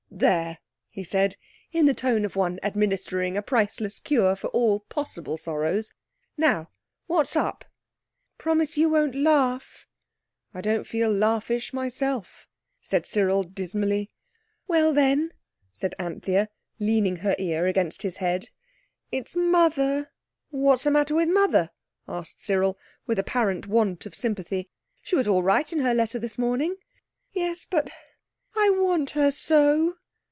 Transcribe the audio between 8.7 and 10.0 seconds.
you won't laugh?"